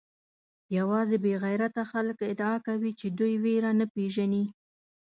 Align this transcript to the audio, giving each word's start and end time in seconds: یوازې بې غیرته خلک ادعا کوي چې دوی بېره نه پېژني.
یوازې 0.77 1.17
بې 1.23 1.33
غیرته 1.43 1.81
خلک 1.91 2.17
ادعا 2.31 2.55
کوي 2.67 2.91
چې 2.99 3.07
دوی 3.19 3.33
بېره 3.43 3.71
نه 3.79 3.85
پېژني. 3.93 4.43